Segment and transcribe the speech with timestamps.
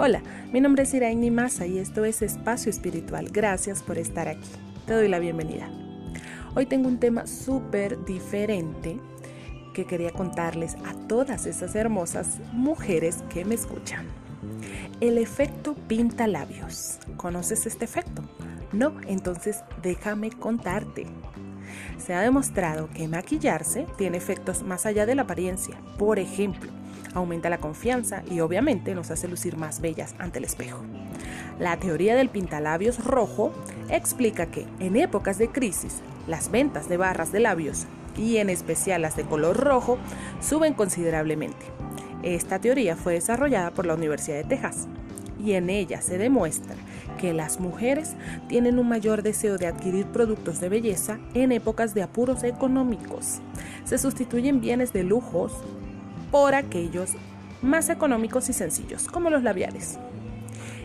[0.00, 3.30] Hola, mi nombre es Iraini Masa y esto es Espacio Espiritual.
[3.32, 4.48] Gracias por estar aquí.
[4.86, 5.68] Te doy la bienvenida.
[6.54, 9.00] Hoy tengo un tema súper diferente
[9.74, 14.06] que quería contarles a todas esas hermosas mujeres que me escuchan.
[15.00, 17.00] El efecto pinta labios.
[17.16, 18.22] ¿Conoces este efecto?
[18.72, 21.06] No, entonces déjame contarte.
[21.98, 25.76] Se ha demostrado que maquillarse tiene efectos más allá de la apariencia.
[25.98, 26.70] Por ejemplo,
[27.14, 30.80] aumenta la confianza y obviamente nos hace lucir más bellas ante el espejo.
[31.58, 33.52] La teoría del pintalabios rojo
[33.88, 39.02] explica que en épocas de crisis las ventas de barras de labios y en especial
[39.02, 39.98] las de color rojo
[40.40, 41.66] suben considerablemente.
[42.22, 44.88] Esta teoría fue desarrollada por la Universidad de Texas
[45.38, 46.74] y en ella se demuestra
[47.18, 48.14] que las mujeres
[48.48, 53.40] tienen un mayor deseo de adquirir productos de belleza en épocas de apuros económicos.
[53.84, 55.52] Se sustituyen bienes de lujos
[56.30, 57.10] por aquellos
[57.60, 59.98] más económicos y sencillos, como los labiales.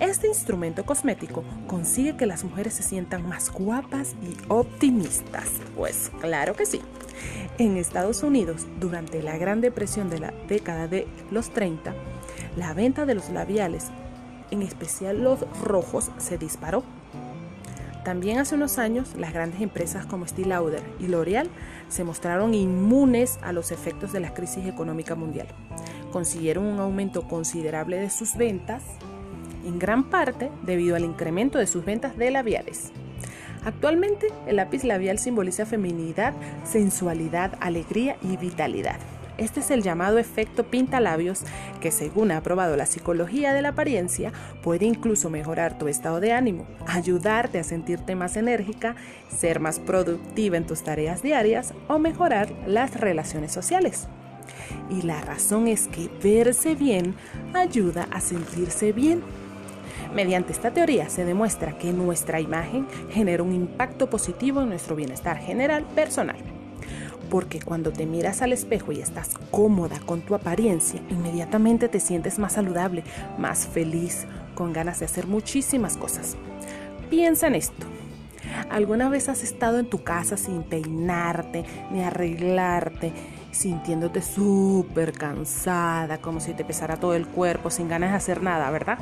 [0.00, 5.48] Este instrumento cosmético consigue que las mujeres se sientan más guapas y optimistas.
[5.76, 6.80] Pues claro que sí.
[7.58, 11.94] En Estados Unidos, durante la Gran Depresión de la década de los 30,
[12.56, 13.86] la venta de los labiales,
[14.54, 16.82] en especial los rojos, se disparó.
[18.04, 21.48] También hace unos años, las grandes empresas como Estée Lauder y L'Oreal
[21.88, 25.46] se mostraron inmunes a los efectos de la crisis económica mundial.
[26.12, 28.82] Consiguieron un aumento considerable de sus ventas,
[29.64, 32.92] en gran parte debido al incremento de sus ventas de labiales.
[33.64, 38.98] Actualmente, el lápiz labial simboliza feminidad, sensualidad, alegría y vitalidad.
[39.36, 41.42] Este es el llamado efecto pintalabios
[41.80, 44.32] que según ha probado la psicología de la apariencia
[44.62, 48.94] puede incluso mejorar tu estado de ánimo, ayudarte a sentirte más enérgica,
[49.28, 54.06] ser más productiva en tus tareas diarias o mejorar las relaciones sociales.
[54.88, 57.16] Y la razón es que verse bien
[57.54, 59.22] ayuda a sentirse bien.
[60.14, 65.38] Mediante esta teoría se demuestra que nuestra imagen genera un impacto positivo en nuestro bienestar
[65.38, 66.53] general personal
[67.34, 72.38] porque cuando te miras al espejo y estás cómoda con tu apariencia, inmediatamente te sientes
[72.38, 73.02] más saludable,
[73.38, 74.24] más feliz,
[74.54, 76.36] con ganas de hacer muchísimas cosas.
[77.10, 77.86] Piensa en esto.
[78.70, 83.12] ¿Alguna vez has estado en tu casa sin peinarte ni arreglarte,
[83.50, 88.70] sintiéndote súper cansada, como si te pesara todo el cuerpo, sin ganas de hacer nada,
[88.70, 88.98] verdad?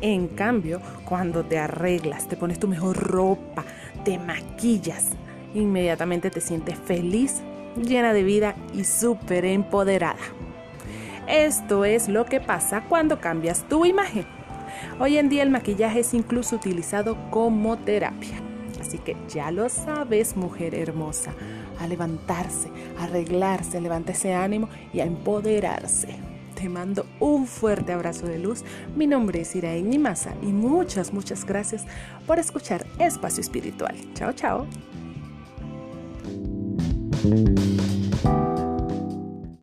[0.00, 3.64] En cambio, cuando te arreglas, te pones tu mejor ropa,
[4.04, 5.10] te maquillas,
[5.54, 7.42] inmediatamente te sientes feliz,
[7.76, 10.20] llena de vida y súper empoderada.
[11.28, 14.26] Esto es lo que pasa cuando cambias tu imagen.
[14.98, 18.40] Hoy en día el maquillaje es incluso utilizado como terapia.
[18.80, 21.32] Así que ya lo sabes, mujer hermosa,
[21.78, 26.16] a levantarse, a arreglarse, levanta ese ánimo y a empoderarse.
[26.54, 28.64] Te mando un fuerte abrazo de luz.
[28.96, 31.84] Mi nombre es Iraín Masa y muchas, muchas gracias
[32.26, 33.96] por escuchar Espacio Espiritual.
[34.14, 34.66] Chao, chao.
[37.24, 38.11] Música